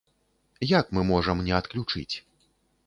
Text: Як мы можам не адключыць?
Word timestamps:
Як 0.79 0.85
мы 0.99 1.05
можам 1.11 1.45
не 1.51 1.57
адключыць? 1.61 2.15